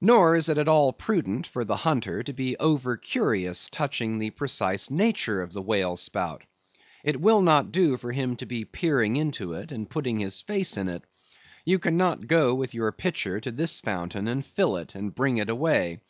[0.00, 4.30] Nor is it at all prudent for the hunter to be over curious touching the
[4.30, 6.42] precise nature of the whale spout.
[7.04, 10.76] It will not do for him to be peering into it, and putting his face
[10.76, 11.04] in it.
[11.64, 15.48] You cannot go with your pitcher to this fountain and fill it, and bring it
[15.48, 16.00] away.